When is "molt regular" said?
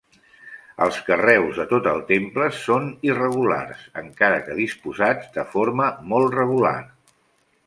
6.15-6.77